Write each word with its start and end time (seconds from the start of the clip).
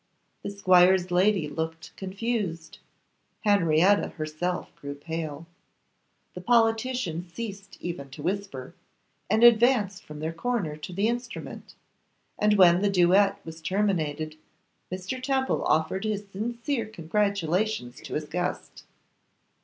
The 0.41 0.49
squire's 0.49 1.11
lady 1.11 1.47
looked 1.47 1.95
confused; 1.95 2.79
Henrietta 3.41 4.07
herself 4.17 4.75
grew 4.75 4.95
pale; 4.95 5.45
the 6.33 6.41
politicians 6.41 7.31
ceased 7.31 7.77
even 7.81 8.09
to 8.09 8.23
whisper, 8.23 8.73
and 9.29 9.43
advanced 9.43 10.01
from 10.03 10.17
their 10.19 10.33
corner 10.33 10.75
to 10.75 10.91
the 10.91 11.07
instrument; 11.07 11.75
and 12.39 12.55
when 12.55 12.81
the 12.81 12.89
duet 12.89 13.45
was 13.45 13.61
terminated, 13.61 14.37
Mr. 14.91 15.21
Temple 15.21 15.63
offered 15.65 16.03
his 16.03 16.25
sincere 16.31 16.87
congratulations 16.87 17.97
to 18.01 18.15
his 18.15 18.25
guest. 18.25 18.83